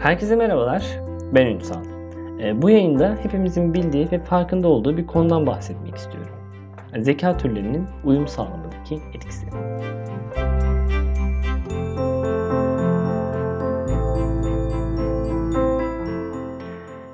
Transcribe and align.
Herkese 0.00 0.36
merhabalar, 0.36 1.00
ben 1.34 1.46
Ünsal. 1.46 1.84
Ee, 2.42 2.62
bu 2.62 2.70
yayında 2.70 3.18
hepimizin 3.22 3.74
bildiği 3.74 4.10
ve 4.12 4.24
farkında 4.24 4.68
olduğu 4.68 4.96
bir 4.96 5.06
konudan 5.06 5.46
bahsetmek 5.46 5.96
istiyorum. 5.96 6.34
Zeka 6.98 7.36
türlerinin 7.36 7.86
uyum 8.04 8.28
sağlamadaki 8.28 9.00
etkisi. 9.14 9.46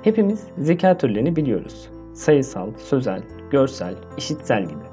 Hepimiz 0.03 0.43
zeka 0.57 0.97
türlerini 0.97 1.35
biliyoruz. 1.35 1.89
Sayısal, 2.13 2.71
sözel, 2.77 3.21
görsel, 3.51 3.95
işitsel 4.17 4.63
gibi. 4.63 4.83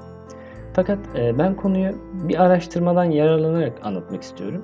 Fakat 0.73 0.99
e, 1.15 1.37
ben 1.37 1.55
konuyu 1.55 1.95
bir 2.13 2.43
araştırmadan 2.43 3.03
yararlanarak 3.03 3.73
anlatmak 3.83 4.23
istiyorum. 4.23 4.63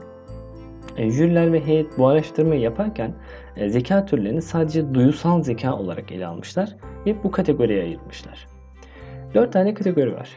E, 0.97 1.09
jüriler 1.09 1.53
ve 1.53 1.65
heyet 1.65 1.97
bu 1.97 2.07
araştırmayı 2.07 2.61
yaparken 2.61 3.13
e, 3.55 3.69
zeka 3.69 4.05
türlerini 4.05 4.41
sadece 4.41 4.93
duyusal 4.93 5.43
zeka 5.43 5.77
olarak 5.77 6.11
ele 6.11 6.27
almışlar 6.27 6.75
ve 7.05 7.23
bu 7.23 7.31
kategoriye 7.31 7.83
ayırmışlar. 7.83 8.47
4 9.33 9.53
tane 9.53 9.73
kategori 9.73 10.13
var. 10.13 10.29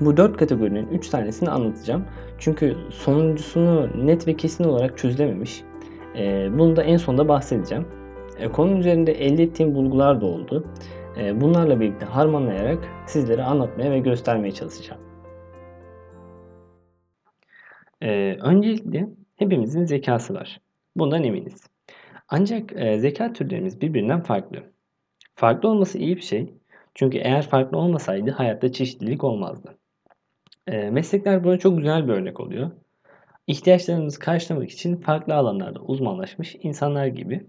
Bu 0.00 0.16
4 0.16 0.36
kategorinin 0.36 0.88
3 0.88 1.08
tanesini 1.08 1.50
anlatacağım. 1.50 2.04
Çünkü 2.38 2.76
sonuncusunu 2.90 4.06
net 4.06 4.28
ve 4.28 4.36
kesin 4.36 4.64
olarak 4.64 4.98
çözülememiş. 4.98 5.62
E, 6.18 6.48
bunu 6.58 6.76
da 6.76 6.82
en 6.82 6.96
sonunda 6.96 7.28
bahsedeceğim. 7.28 7.86
Konunun 8.52 8.76
üzerinde 8.76 9.12
elde 9.12 9.42
ettiğim 9.42 9.74
bulgular 9.74 10.20
da 10.20 10.26
oldu. 10.26 10.64
Bunlarla 11.34 11.80
birlikte 11.80 12.06
harmanlayarak 12.06 12.78
sizlere 13.06 13.42
anlatmaya 13.42 13.90
ve 13.90 13.98
göstermeye 13.98 14.52
çalışacağım. 14.52 15.00
Öncelikle 18.42 19.08
hepimizin 19.36 19.84
zekası 19.84 20.34
var. 20.34 20.60
Bundan 20.96 21.24
eminiz. 21.24 21.62
Ancak 22.28 22.72
e, 22.76 22.98
zeka 22.98 23.32
türlerimiz 23.32 23.80
birbirinden 23.80 24.22
farklı. 24.22 24.62
Farklı 25.34 25.68
olması 25.68 25.98
iyi 25.98 26.16
bir 26.16 26.22
şey. 26.22 26.54
Çünkü 26.94 27.18
eğer 27.18 27.48
farklı 27.48 27.78
olmasaydı 27.78 28.30
hayatta 28.30 28.72
çeşitlilik 28.72 29.24
olmazdı. 29.24 29.78
E, 30.66 30.90
meslekler 30.90 31.44
buna 31.44 31.58
çok 31.58 31.78
güzel 31.78 32.08
bir 32.08 32.12
örnek 32.12 32.40
oluyor. 32.40 32.70
İhtiyaçlarımızı 33.46 34.18
karşılamak 34.18 34.70
için 34.70 34.96
farklı 34.96 35.34
alanlarda 35.34 35.80
uzmanlaşmış 35.80 36.56
insanlar 36.62 37.06
gibi. 37.06 37.46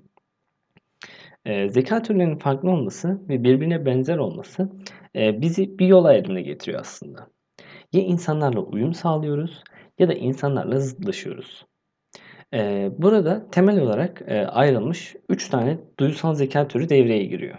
E, 1.46 1.70
zeka 1.70 2.02
türlerinin 2.02 2.38
farklı 2.38 2.70
olması 2.70 3.22
ve 3.30 3.44
birbirine 3.44 3.86
benzer 3.86 4.18
olması 4.18 4.70
e, 5.16 5.42
bizi 5.42 5.80
bir 5.80 5.88
yol 5.88 6.06
ayrımına 6.06 6.42
getiriyor 6.42 6.82
aslında. 6.82 7.28
Ya 7.94 8.02
insanlarla 8.02 8.60
uyum 8.60 8.94
sağlıyoruz 8.94 9.64
ya 10.00 10.08
da 10.08 10.14
insanlarla 10.14 10.80
zıtlaşıyoruz. 10.80 11.66
Ee, 12.54 12.92
burada 12.98 13.50
temel 13.52 13.80
olarak 13.80 14.22
e, 14.28 14.46
ayrılmış 14.46 15.16
3 15.30 15.50
tane 15.50 15.78
duysal 16.00 16.36
zeka 16.36 16.68
türü 16.68 16.90
devreye 16.90 17.26
giriyor. 17.26 17.58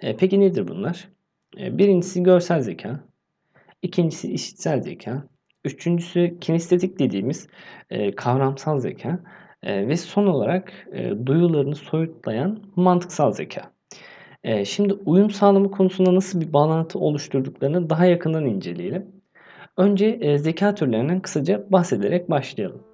E, 0.00 0.16
peki 0.16 0.40
nedir 0.40 0.68
bunlar? 0.68 1.08
E, 1.58 1.78
birincisi 1.78 2.22
görsel 2.22 2.60
zeka, 2.60 3.04
ikincisi 3.82 4.32
işitsel 4.32 4.80
zeka, 4.80 5.28
üçüncüsü 5.64 6.40
kinestetik 6.40 6.98
dediğimiz 6.98 7.48
kavramsal 8.16 8.78
zeka 8.78 9.20
ve 9.64 9.96
son 9.96 10.26
olarak 10.26 10.72
e, 10.92 11.26
duyularını 11.26 11.74
soyutlayan 11.74 12.62
mantıksal 12.76 13.32
zeka. 13.32 13.72
Şimdi 14.64 14.94
uyum 14.94 15.30
sağlamı 15.30 15.70
konusunda 15.70 16.14
nasıl 16.14 16.40
bir 16.40 16.52
bağlantı 16.52 16.98
oluşturduklarını 16.98 17.90
daha 17.90 18.06
yakından 18.06 18.46
inceleyelim. 18.46 19.06
Önce 19.76 20.38
zeka 20.38 20.74
türlerinden 20.74 21.20
kısaca 21.20 21.66
bahsederek 21.72 22.30
başlayalım. 22.30 22.93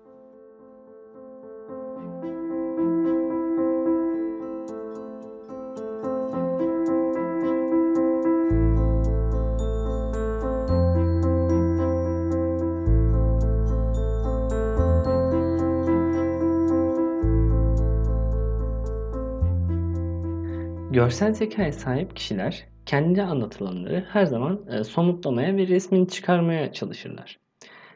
Görsel 21.00 21.34
zekaya 21.34 21.72
sahip 21.72 22.16
kişiler 22.16 22.66
kendi 22.86 23.22
anlatılanları 23.22 24.06
her 24.08 24.24
zaman 24.24 24.60
e, 24.72 24.84
somutlamaya 24.84 25.56
ve 25.56 25.66
resmini 25.66 26.08
çıkarmaya 26.08 26.72
çalışırlar. 26.72 27.38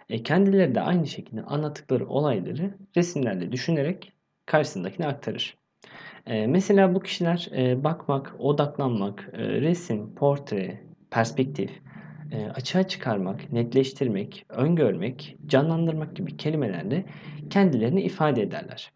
E, 0.09 0.23
kendileri 0.23 0.75
de 0.75 0.81
aynı 0.81 1.07
şekilde 1.07 1.43
anlattıkları 1.43 2.09
olayları 2.09 2.75
resimlerle 2.97 3.53
düşünerek 3.53 4.13
karşısındakine 4.47 5.07
aktarır. 5.07 5.57
E, 6.27 6.47
mesela 6.47 6.95
bu 6.95 7.01
kişiler 7.01 7.49
e, 7.57 7.85
bakmak, 7.85 8.35
odaklanmak, 8.39 9.31
e, 9.33 9.61
resim, 9.61 10.15
portre, 10.15 10.81
perspektif, 11.11 11.71
e, 12.33 12.47
açığa 12.47 12.89
çıkarmak, 12.89 13.53
netleştirmek, 13.53 14.47
öngörmek, 14.49 15.37
canlandırmak 15.47 16.17
gibi 16.17 16.37
kelimelerle 16.37 17.05
kendilerini 17.51 18.03
ifade 18.03 18.43
ederler. 18.43 18.93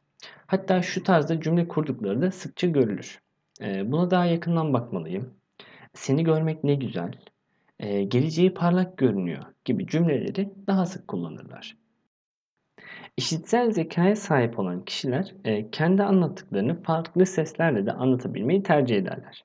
Hatta 0.46 0.82
şu 0.82 1.02
tarzda 1.02 1.40
cümle 1.40 1.68
kurdukları 1.68 2.22
da 2.22 2.30
sıkça 2.30 2.66
görülür. 2.66 3.20
E, 3.60 3.92
buna 3.92 4.10
daha 4.10 4.26
yakından 4.26 4.72
bakmalıyım. 4.72 5.34
Seni 5.94 6.24
görmek 6.24 6.64
ne 6.64 6.74
güzel. 6.74 7.12
E, 7.80 8.02
geleceği 8.04 8.54
parlak 8.54 8.98
görünüyor 8.98 9.42
gibi 9.64 9.86
cümleleri 9.86 10.50
daha 10.66 10.86
sık 10.86 11.08
kullanırlar. 11.08 11.76
İşitsel 13.16 13.70
zekaya 13.70 14.16
sahip 14.16 14.58
olan 14.58 14.84
kişiler 14.84 15.34
e, 15.44 15.70
kendi 15.70 16.02
anlattıklarını 16.02 16.82
farklı 16.82 17.26
seslerle 17.26 17.86
de 17.86 17.92
anlatabilmeyi 17.92 18.62
tercih 18.62 18.96
ederler. 18.96 19.44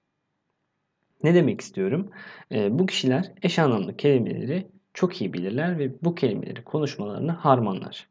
Ne 1.23 1.35
demek 1.35 1.62
istiyorum? 1.62 2.12
Bu 2.52 2.85
kişiler 2.85 3.31
eş 3.41 3.59
anlamlı 3.59 3.97
kelimeleri 3.97 4.68
çok 4.94 5.22
iyi 5.22 5.34
bilirler 5.34 5.79
ve 5.79 5.91
bu 6.03 6.16
kelimeleri 6.16 6.63
konuşmalarını 6.63 7.31
harmanlar. 7.31 8.09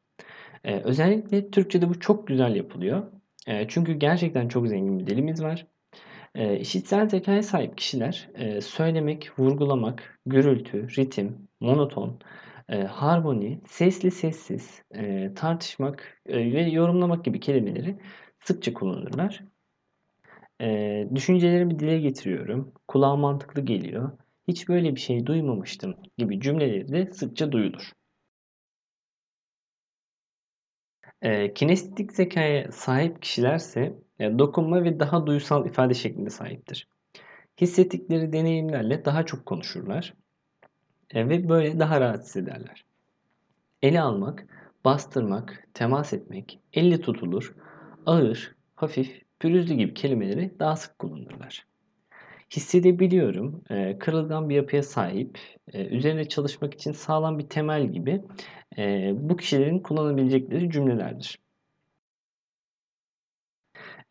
Özellikle 0.65 1.51
Türkçe'de 1.51 1.89
bu 1.89 2.01
çok 2.01 2.27
güzel 2.27 2.57
yapılıyor. 2.57 3.03
Çünkü 3.69 3.93
gerçekten 3.93 4.49
çok 4.49 4.69
zengin 4.69 4.99
bir 4.99 5.07
dilimiz 5.07 5.43
var. 5.43 5.67
E, 6.35 6.59
işitsel 6.61 7.09
zekaya 7.09 7.43
sahip 7.43 7.79
kişiler 7.79 8.29
e, 8.35 8.61
söylemek, 8.61 9.39
vurgulamak, 9.39 10.19
gürültü, 10.27 10.89
ritim, 10.97 11.49
monoton, 11.61 12.21
e, 12.69 12.77
harmoni, 12.83 13.61
sesli 13.69 14.11
sessiz, 14.11 14.83
e, 14.95 15.35
tartışmak 15.35 16.23
e, 16.27 16.53
ve 16.53 16.63
yorumlamak 16.63 17.25
gibi 17.25 17.41
kelimeleri 17.41 17.99
sıkça 18.45 18.73
kullanırlar. 18.75 19.45
E, 20.61 21.09
düşüncelerimi 21.15 21.79
dile 21.79 21.99
getiriyorum, 22.01 22.73
kulağa 22.89 23.17
mantıklı 23.17 23.63
geliyor, 23.63 24.19
hiç 24.49 24.69
böyle 24.69 24.95
bir 24.95 25.01
şey 25.01 25.27
duymamıştım 25.27 25.97
gibi 26.19 26.41
cümleleri 26.41 26.89
de 26.89 27.13
sıkça 27.13 27.53
duyulur. 27.53 27.93
E, 31.23 31.55
kinestetik 31.55 32.13
zekaya 32.13 32.73
sahip 32.73 33.23
kişilerse 33.23 33.93
dokunma 34.39 34.85
ve 34.85 35.01
daha 35.01 35.27
duysal 35.27 35.67
ifade 35.67 35.95
şeklinde 35.95 36.31
sahiptir. 36.31 36.89
Hissettikleri 37.61 38.33
deneyimlerle 38.33 39.05
daha 39.05 39.27
çok 39.27 39.47
konuşurlar 39.47 40.15
e, 41.11 41.29
ve 41.29 41.49
böyle 41.49 41.79
daha 41.79 42.01
rahat 42.01 42.23
hissederler. 42.23 42.85
Ele 43.83 44.01
almak, 44.01 44.47
bastırmak, 44.85 45.69
temas 45.75 46.13
etmek, 46.13 46.61
elle 46.73 47.01
tutulur, 47.01 47.55
ağır, 48.07 48.55
hafif, 48.75 49.23
pürüzlü 49.41 49.75
gibi 49.75 49.95
kelimeleri 49.95 50.59
daha 50.59 50.77
sık 50.77 50.99
kullanırlar. 50.99 51.67
Hissedebiliyorum, 52.51 53.63
e, 53.71 53.99
kırılgan 53.99 54.49
bir 54.49 54.55
yapıya 54.55 54.83
sahip, 54.83 55.39
e, 55.73 55.87
üzerine 55.87 56.29
çalışmak 56.29 56.75
için 56.75 56.93
sağlam 56.93 57.39
bir 57.39 57.49
temel 57.49 57.87
gibi 57.87 58.23
e, 58.79 59.13
bu 59.17 59.37
kişilerin 59.37 59.79
kullanabilecekleri 59.79 60.71
cümlelerdir. 60.71 61.39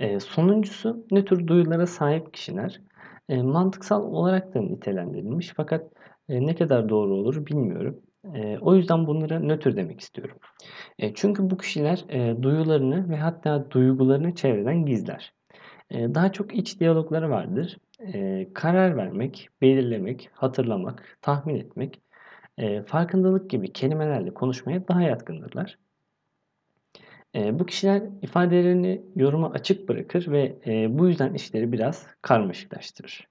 E, 0.02 0.20
sonuncusu 0.20 1.06
ne 1.12 1.26
tür 1.26 1.48
duyulara 1.48 1.88
sahip 1.88 2.34
kişiler 2.34 2.82
e, 3.30 3.42
mantıksal 3.42 4.04
olarak 4.04 4.54
da 4.54 4.62
nitelendirilmiş 4.62 5.54
fakat 5.56 5.92
e, 6.30 6.48
ne 6.48 6.56
kadar 6.56 6.90
doğru 6.90 7.14
olur 7.14 7.46
bilmiyorum. 7.46 8.02
E, 8.36 8.58
o 8.58 8.76
yüzden 8.76 9.08
bunlara 9.08 9.40
nötr 9.40 9.76
demek 9.76 10.00
istiyorum. 10.00 10.38
Çünkü 11.16 11.50
bu 11.50 11.58
kişiler 11.58 12.06
e, 12.10 12.44
duyularını 12.44 13.10
ve 13.10 13.18
hatta 13.18 13.72
duygularını 13.72 14.36
çevreden 14.36 14.86
gizler. 14.86 15.34
Daha 15.92 16.32
çok 16.32 16.56
iç 16.56 16.80
diyalogları 16.80 17.30
vardır. 17.30 17.78
Karar 18.54 18.98
vermek, 18.98 19.50
belirlemek, 19.62 20.30
hatırlamak, 20.34 21.18
tahmin 21.22 21.56
etmek, 21.56 22.02
e, 22.58 22.84
farkındalık 22.84 23.50
gibi 23.50 23.74
kelimelerle 23.74 24.34
konuşmaya 24.34 24.88
daha 24.88 25.02
yatkındırlar. 25.02 25.78
E, 27.36 27.60
bu 27.60 27.66
kişiler 27.66 28.04
ifadelerini 28.22 29.02
yoruma 29.16 29.52
açık 29.52 29.90
bırakır 29.90 30.32
ve 30.32 30.56
e, 30.68 31.00
bu 31.00 31.08
yüzden 31.08 31.34
işleri 31.34 31.72
biraz 31.72 32.08
karmaşıklaştırır. 32.22 33.28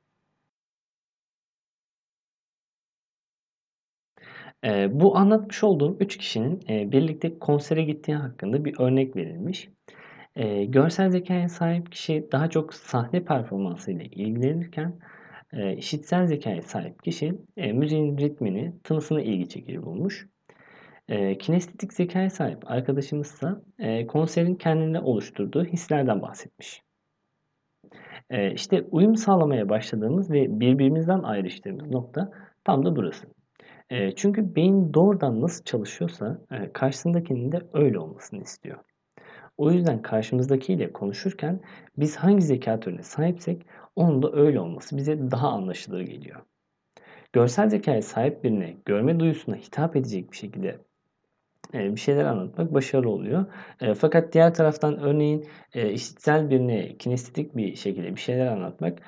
E, 4.64 5.00
bu 5.00 5.16
anlatmış 5.16 5.64
olduğum 5.64 5.96
üç 6.00 6.16
kişinin 6.18 6.60
e, 6.68 6.92
birlikte 6.92 7.38
konsere 7.38 7.82
gittiği 7.84 8.14
hakkında 8.16 8.64
bir 8.64 8.74
örnek 8.80 9.16
verilmiş. 9.16 9.68
Eee, 10.36 10.66
görsel 10.66 11.10
zekâya 11.10 11.50
sahip 11.50 11.92
kişi 11.92 12.28
daha 12.32 12.50
çok 12.50 12.74
sahne 12.74 13.24
performansıyla 13.26 14.04
ilgilenirken, 14.06 15.00
eee, 15.54 15.76
işitsel 15.78 16.26
zekâya 16.28 16.62
sahip 16.62 17.04
kişi, 17.04 17.34
eee, 17.58 17.74
müziğin 17.74 18.18
ritmini, 18.18 18.74
tınısını 18.84 19.22
ilgi 19.22 19.50
çekici 19.50 19.84
bulmuş. 19.84 20.29
Eee, 21.10 21.38
kinestetik 21.38 21.92
zekâya 21.92 22.30
sahip 22.30 22.70
arkadaşımızsa, 22.70 23.62
eee, 23.78 24.06
konserin 24.06 24.54
kendinde 24.54 25.00
oluşturduğu 25.00 25.64
hislerden 25.64 26.22
bahsetmiş. 26.22 26.82
Eee, 28.30 28.52
işte 28.54 28.82
uyum 28.90 29.16
sağlamaya 29.16 29.68
başladığımız 29.68 30.30
ve 30.30 30.60
birbirimizden 30.60 31.22
ayrıştığımız 31.22 31.90
nokta 31.90 32.32
tam 32.64 32.84
da 32.86 32.96
burası. 32.96 33.26
Eee, 33.90 34.12
çünkü 34.16 34.54
beyin 34.56 34.94
doğrudan 34.94 35.40
nasıl 35.40 35.64
çalışıyorsa, 35.64 36.40
eee, 36.52 36.70
karşısındakinin 36.74 37.52
de 37.52 37.60
öyle 37.74 37.98
olmasını 37.98 38.42
istiyor. 38.42 38.78
O 39.58 39.72
yüzden 39.72 40.02
karşımızdakiyle 40.02 40.92
konuşurken 40.92 41.60
biz 41.98 42.16
hangi 42.16 42.42
zeka 42.42 42.80
türüne 42.80 43.02
sahipsek 43.02 43.66
onun 43.96 44.22
da 44.22 44.32
öyle 44.32 44.60
olması 44.60 44.96
bize 44.96 45.30
daha 45.30 45.48
anlaşılır 45.50 46.00
geliyor. 46.00 46.40
Görsel 47.32 47.68
zekaya 47.70 48.02
sahip 48.02 48.44
birine 48.44 48.76
görme 48.86 49.20
duyusuna 49.20 49.56
hitap 49.56 49.96
edecek 49.96 50.32
bir 50.32 50.36
şekilde 50.36 50.78
bir 51.72 52.00
şeyler 52.00 52.24
anlatmak 52.24 52.74
başarılı 52.74 53.10
oluyor. 53.10 53.46
Fakat 53.96 54.32
diğer 54.32 54.54
taraftan 54.54 54.98
örneğin 55.00 55.48
işitsel 55.74 56.50
birine 56.50 56.96
kinestetik 56.96 57.56
bir 57.56 57.76
şekilde 57.76 58.16
bir 58.16 58.20
şeyler 58.20 58.46
anlatmak 58.46 59.02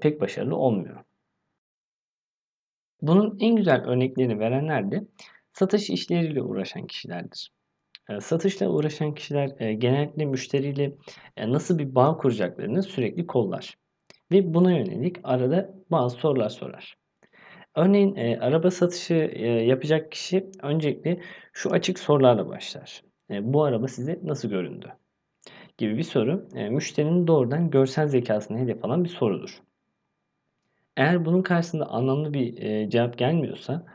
pek 0.00 0.20
başarılı 0.20 0.56
olmuyor. 0.56 1.04
Bunun 3.02 3.38
en 3.40 3.56
güzel 3.56 3.84
örneklerini 3.84 4.38
verenler 4.38 4.90
de 4.90 5.06
satış 5.52 5.90
işleriyle 5.90 6.42
uğraşan 6.42 6.86
kişilerdir. 6.86 7.52
Satışla 8.20 8.68
uğraşan 8.68 9.14
kişiler 9.14 9.48
genellikle 9.70 10.24
müşteriyle 10.24 10.92
nasıl 11.38 11.78
bir 11.78 11.94
bağ 11.94 12.16
kuracaklarını 12.16 12.82
sürekli 12.82 13.26
kollar. 13.26 13.78
Ve 14.32 14.54
buna 14.54 14.72
yönelik 14.72 15.16
arada 15.24 15.74
bazı 15.90 16.16
sorular 16.16 16.48
sorar. 16.48 16.96
Örneğin 17.78 18.16
e, 18.16 18.38
araba 18.40 18.70
satışı 18.70 19.14
e, 19.14 19.46
yapacak 19.46 20.12
kişi 20.12 20.50
öncelikle 20.62 21.20
şu 21.52 21.70
açık 21.70 21.98
sorularla 21.98 22.48
başlar. 22.48 23.02
E, 23.30 23.52
bu 23.52 23.64
araba 23.64 23.88
size 23.88 24.20
nasıl 24.22 24.48
göründü? 24.48 24.92
Gibi 25.78 25.96
bir 25.98 26.02
soru 26.02 26.48
e, 26.54 26.68
müşterinin 26.68 27.26
doğrudan 27.26 27.70
görsel 27.70 28.08
zekasını 28.08 28.58
hedef 28.58 28.84
alan 28.84 29.04
bir 29.04 29.08
sorudur. 29.08 29.62
Eğer 30.96 31.24
bunun 31.24 31.42
karşısında 31.42 31.86
anlamlı 31.86 32.34
bir 32.34 32.62
e, 32.62 32.90
cevap 32.90 33.18
gelmiyorsa 33.18 33.86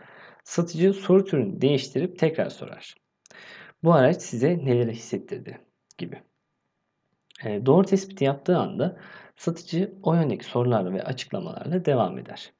satıcı 0.43 0.93
soru 0.93 1.25
türünü 1.25 1.61
değiştirip 1.61 2.19
tekrar 2.19 2.49
sorar. 2.49 2.95
Bu 3.83 3.93
araç 3.93 4.21
size 4.21 4.57
neleri 4.65 4.91
hissettirdi 4.91 5.57
gibi. 5.97 6.21
E, 7.45 7.65
doğru 7.65 7.85
tespiti 7.85 8.23
yaptığı 8.23 8.57
anda 8.57 8.97
satıcı 9.35 9.93
o 10.03 10.15
yöndeki 10.15 10.45
sorularla 10.45 10.93
ve 10.93 11.03
açıklamalarla 11.03 11.85
devam 11.85 12.17
eder. 12.17 12.53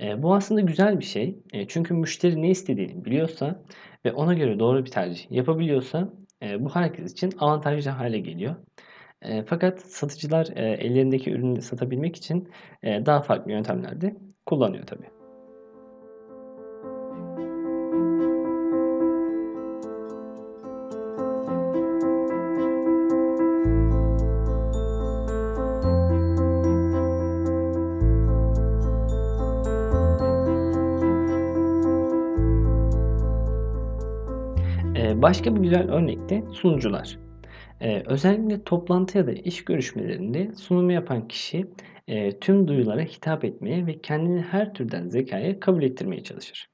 E, 0.00 0.22
bu 0.22 0.34
aslında 0.34 0.60
güzel 0.60 1.00
bir 1.00 1.04
şey. 1.04 1.38
E, 1.52 1.68
çünkü 1.68 1.94
müşteri 1.94 2.42
ne 2.42 2.50
istediğini 2.50 3.04
biliyorsa 3.04 3.62
ve 4.04 4.12
ona 4.12 4.34
göre 4.34 4.58
doğru 4.58 4.84
bir 4.84 4.90
tercih 4.90 5.30
yapabiliyorsa 5.30 6.12
e, 6.42 6.64
bu 6.64 6.74
herkes 6.74 7.12
için 7.12 7.32
avantajlı 7.38 7.90
hale 7.90 8.18
geliyor. 8.18 8.56
E, 9.22 9.44
fakat 9.44 9.80
satıcılar 9.80 10.48
e, 10.56 10.62
ellerindeki 10.72 11.30
ürünü 11.30 11.62
satabilmek 11.62 12.16
için 12.16 12.48
e, 12.82 13.06
daha 13.06 13.22
farklı 13.22 13.52
yöntemler 13.52 14.00
de 14.00 14.16
kullanıyor 14.46 14.86
tabii. 14.86 15.17
Başka 35.22 35.56
bir 35.56 35.60
güzel 35.60 35.90
örnek 35.90 36.28
de 36.28 36.44
sunucular. 36.52 37.18
Ee, 37.80 38.02
özellikle 38.06 38.64
toplantı 38.64 39.18
ya 39.18 39.26
da 39.26 39.32
iş 39.32 39.64
görüşmelerinde 39.64 40.54
sunumu 40.54 40.92
yapan 40.92 41.28
kişi 41.28 41.66
e, 42.08 42.38
tüm 42.38 42.68
duyulara 42.68 43.02
hitap 43.02 43.44
etmeye 43.44 43.86
ve 43.86 44.00
kendini 44.00 44.40
her 44.40 44.74
türden 44.74 45.08
zekaya 45.08 45.60
kabul 45.60 45.82
ettirmeye 45.82 46.22
çalışır. 46.22 46.68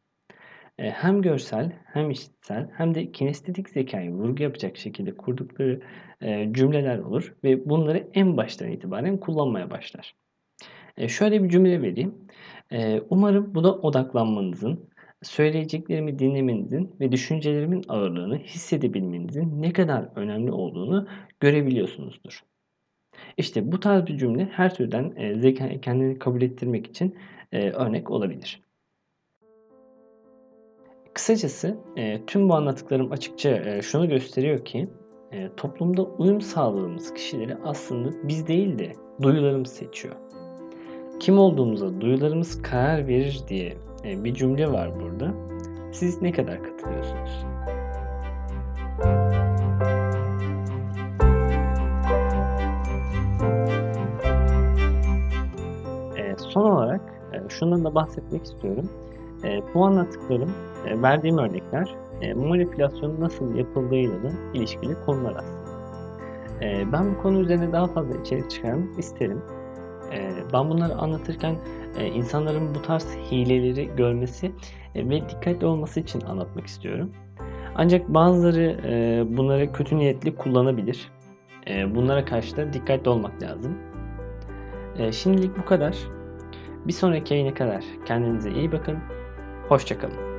E, 0.78 0.90
hem 0.90 1.22
görsel 1.22 1.72
hem 1.92 2.10
işitsel 2.10 2.70
hem 2.76 2.94
de 2.94 3.12
kinestetik 3.12 3.68
zekayı 3.68 4.10
vurgu 4.10 4.42
yapacak 4.42 4.76
şekilde 4.76 5.16
kurdukları 5.16 5.80
e, 6.22 6.52
cümleler 6.52 6.98
olur 6.98 7.34
ve 7.44 7.68
bunları 7.68 8.08
en 8.14 8.36
baştan 8.36 8.70
itibaren 8.70 9.20
kullanmaya 9.20 9.70
başlar. 9.70 10.14
E, 10.96 11.08
şöyle 11.08 11.42
bir 11.42 11.48
cümle 11.48 11.82
vereyim. 11.82 12.14
E, 12.72 13.00
umarım 13.10 13.54
buna 13.54 13.72
odaklanmanızın, 13.72 14.90
söyleyeceklerimi 15.24 16.18
dinlemenizin 16.18 16.96
ve 17.00 17.12
düşüncelerimin 17.12 17.84
ağırlığını 17.88 18.38
hissedebilmenizin 18.38 19.62
ne 19.62 19.72
kadar 19.72 20.08
önemli 20.16 20.52
olduğunu 20.52 21.08
görebiliyorsunuzdur. 21.40 22.44
İşte 23.36 23.72
bu 23.72 23.80
tarz 23.80 24.06
bir 24.06 24.18
cümle 24.18 24.44
her 24.44 24.74
türden 24.74 25.12
e, 25.16 25.34
zeka 25.34 25.80
kendini 25.80 26.18
kabul 26.18 26.42
ettirmek 26.42 26.86
için 26.86 27.16
e, 27.52 27.70
örnek 27.70 28.10
olabilir. 28.10 28.62
Kısacası 31.14 31.78
e, 31.96 32.26
tüm 32.26 32.48
bu 32.48 32.54
anlattıklarım 32.54 33.12
açıkça 33.12 33.50
e, 33.50 33.82
şunu 33.82 34.08
gösteriyor 34.08 34.64
ki 34.64 34.88
toplumda 35.56 36.02
uyum 36.02 36.40
sağladığımız 36.40 37.14
kişileri 37.14 37.56
aslında 37.64 38.28
biz 38.28 38.46
değil 38.46 38.78
de 38.78 38.92
duyularımız 39.22 39.72
seçiyor. 39.72 40.14
Kim 41.20 41.38
olduğumuza 41.38 42.00
duyularımız 42.00 42.62
karar 42.62 43.08
verir 43.08 43.40
diye 43.48 43.76
bir 44.04 44.34
cümle 44.34 44.72
var 44.72 44.90
burada. 45.00 45.34
Siz 45.92 46.22
ne 46.22 46.32
kadar 46.32 46.62
katılıyorsunuz? 46.62 47.44
E, 56.16 56.36
son 56.38 56.70
olarak 56.70 57.00
e, 57.32 57.48
şundan 57.48 57.84
da 57.84 57.94
bahsetmek 57.94 58.44
istiyorum. 58.44 58.90
Bu 59.74 59.84
anlattıklarım, 59.84 60.50
verdiğim 61.02 61.38
örnekler 61.38 61.94
manipülasyon 62.36 63.20
nasıl 63.20 63.54
yapıldığıyla 63.54 64.22
da 64.22 64.28
ilişkili 64.54 64.94
konular 65.06 65.36
aslında. 65.36 65.64
Ben 66.92 67.14
bu 67.14 67.22
konu 67.22 67.40
üzerine 67.40 67.72
daha 67.72 67.86
fazla 67.86 68.20
içerik 68.20 68.50
çıkarmak 68.50 68.98
isterim. 68.98 69.42
Ben 70.52 70.70
bunları 70.70 70.94
anlatırken 70.94 71.56
insanların 72.14 72.74
bu 72.74 72.82
tarz 72.82 73.16
hileleri 73.30 73.90
görmesi 73.96 74.52
ve 74.94 75.28
dikkatli 75.28 75.66
olması 75.66 76.00
için 76.00 76.20
anlatmak 76.20 76.66
istiyorum. 76.66 77.12
Ancak 77.74 78.08
bazıları 78.08 78.78
bunları 79.36 79.72
kötü 79.72 79.98
niyetli 79.98 80.36
kullanabilir. 80.36 81.12
Bunlara 81.94 82.24
karşı 82.24 82.56
da 82.56 82.72
dikkatli 82.72 83.08
olmak 83.08 83.42
lazım. 83.42 83.78
Şimdilik 85.10 85.58
bu 85.58 85.64
kadar. 85.64 85.96
Bir 86.86 86.92
sonraki 86.92 87.34
yayına 87.34 87.54
kadar 87.54 87.84
kendinize 88.06 88.50
iyi 88.50 88.72
bakın. 88.72 88.98
Hoşçakalın. 89.68 90.33